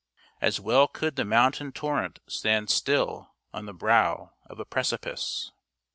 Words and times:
As 0.41 0.59
well 0.59 0.87
could 0.87 1.15
the 1.15 1.23
mountain 1.23 1.71
torrent 1.71 2.17
stand 2.25 2.71
still 2.71 3.35
on 3.53 3.67
the 3.67 3.71
brow 3.73 4.31
of 4.47 4.59
a 4.59 4.65
precipice. 4.65 5.51